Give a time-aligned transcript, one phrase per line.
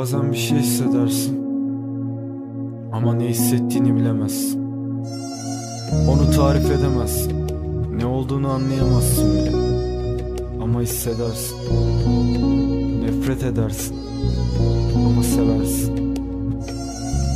[0.00, 1.40] Bazen bir şey hissedersin.
[2.92, 4.60] Ama ne hissettiğini bilemezsin.
[6.08, 7.32] Onu tarif edemezsin.
[7.98, 9.52] Ne olduğunu anlayamazsın bile.
[10.62, 11.56] Ama hissedersin.
[13.02, 13.96] Nefret edersin.
[14.96, 16.16] Ama seversin.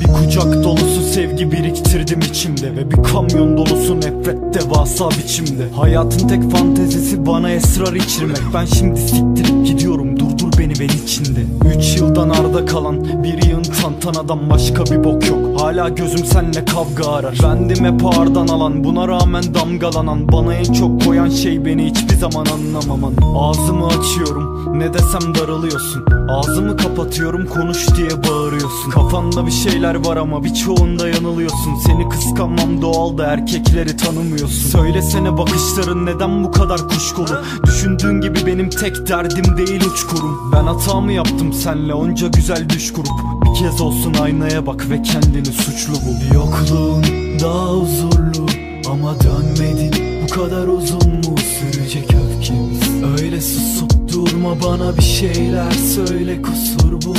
[0.00, 5.70] Bir kucak dolusu sevgi biriktirdim içimde Ve bir kamyon dolusu nefret devasa biçimde.
[5.76, 8.40] Hayatın tek fantezisi bana esrar içirmek.
[8.54, 10.19] Ben şimdi siktirip gidiyorum
[10.60, 11.40] beni ben içinde.
[11.76, 15.60] Üç yıldan arda kalan bir yığın tantanadan başka bir bok yok.
[15.60, 17.38] Hala gözüm senle kavga arar.
[17.42, 22.46] Bendim hep ağırdan alan buna rağmen damgalanan Bana en çok koyan şey beni hiçbir zaman
[22.46, 23.14] anlamaman.
[23.36, 28.90] Ağzımı açıyorum ne desem darılıyorsun Ağzımı kapatıyorum konuş diye bağırıyorsun.
[28.90, 31.74] Kafanda bir şeyler var ama birçoğunda yanılıyorsun.
[31.86, 34.68] Seni kıskanmam doğal da erkekleri tanımıyorsun.
[34.68, 37.42] Söylesene bakışların neden bu kadar kuşkulu?
[37.66, 40.52] Düşündüğün gibi benim tek derdim değil uçkurum.
[40.52, 41.94] Ben hata mı yaptım senle?
[41.94, 46.34] Onca güzel düş kurup kez olsun aynaya bak ve kendini suçlu bul.
[46.34, 47.04] Yokluğun
[47.40, 48.46] daha huzurlu
[48.90, 49.92] ama dönmedin.
[50.22, 53.20] Bu kadar uzun mu sürecek öfkemiz?
[53.20, 57.14] Öyle susup durma bana bir şeyler söyle kusur bu.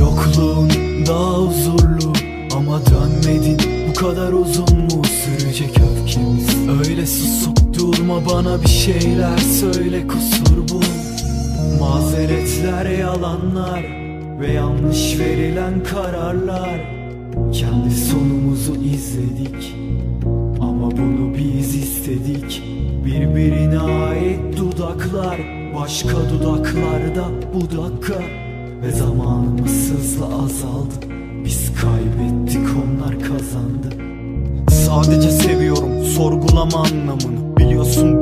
[0.00, 0.70] Yokluğun
[1.06, 2.12] daha huzurlu
[2.56, 3.58] ama dönmedin.
[3.90, 6.48] Bu kadar uzun mu sürecek öfkemiz?
[6.88, 10.80] Öyle susup durma bana bir şeyler söyle kusur bu.
[11.80, 13.99] Mazeretler yalanlar
[14.40, 16.80] ve yanlış verilen kararlar.
[17.52, 19.74] Kendi sonumuzu izledik
[20.60, 22.62] ama bunu biz istedik.
[23.04, 25.40] Birbirine ait dudaklar
[25.80, 27.24] Başka dudaklarda
[27.54, 28.22] bu dakika.
[28.82, 30.94] Ve zamanımız hızla azaldı
[31.44, 33.88] Biz kaybettik onlar kazandı.
[34.70, 38.19] Sadece seviyorum sorgulama anlamını Biliyorsun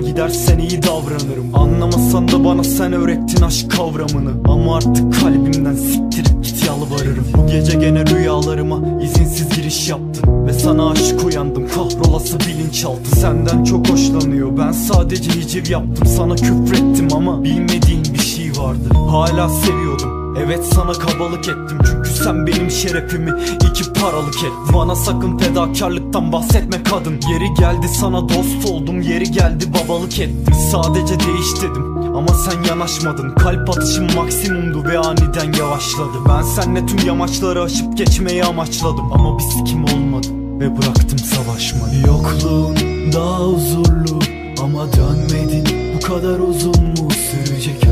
[0.00, 1.54] gidersen iyi davranırım.
[1.54, 4.30] Anlamasan da bana sen öğrettin aşk kavramını.
[4.44, 7.26] Ama artık kalbimden siktirip git yalvarırım.
[7.36, 10.46] Bu gece gene rüyalarıma izinsiz giriş yaptın.
[10.46, 13.16] Ve sana aşık uyandım kahrolası bilinçaltı.
[13.16, 16.06] Senden çok hoşlanıyor ben sadece hiciv yaptım.
[16.06, 18.94] Sana küfrettim ama bilmediğin bir şey vardı.
[18.94, 21.78] Hala seviyordum Evet sana kabalık ettim.
[21.86, 23.30] Çünkü sen benim şerefimi
[23.70, 27.20] iki paralık ettin Bana sakın fedakarlıktan bahsetme kadın.
[27.32, 30.54] Yeri geldi sana dost oldum yeri geldi babalık ettim.
[30.72, 33.30] Sadece değiş dedim ama sen yanaşmadın.
[33.34, 36.18] Kalp atışım maksimumdu ve aniden yavaşladı.
[36.28, 39.12] Ben senle tüm yamaçları aşıp geçmeyi amaçladım.
[39.12, 40.26] Ama bir sikim olmadı
[40.60, 42.00] ve bıraktım savaşmayı.
[42.06, 42.76] Yokluğun
[43.12, 44.18] daha huzurlu
[44.62, 45.64] ama dönmedin.
[45.96, 47.89] Bu kadar uzun mu sürecek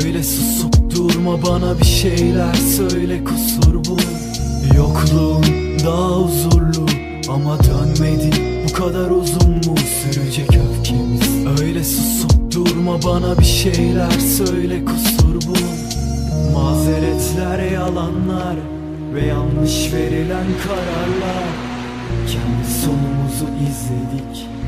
[0.00, 3.96] öfkemiz Öyle susup durma bana bir şeyler söyle kusur bu.
[4.76, 5.44] Yokluğun
[5.84, 6.86] daha huzurlu
[7.28, 8.34] ama dönmedin
[8.68, 11.60] Bu kadar uzun mu sürecek öfkemiz?
[11.60, 15.54] Öyle susup durma bana bir şeyler söyle kusur bu.
[16.58, 18.56] Mazeretler yalanlar
[19.14, 21.48] ve yanlış verilen kararlar.
[22.26, 24.59] Kendi sonumuzu izledik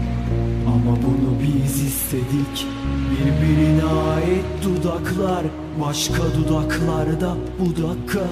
[0.83, 2.67] ama bunu biz istedik.
[3.11, 5.45] Birbirine ait dudaklar
[5.81, 8.25] Başka dudaklarda bu dakika.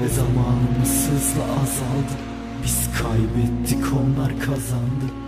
[0.00, 2.14] Ve zamanımız hızla azaldı.
[2.64, 5.23] Biz kaybettik onlar kazandı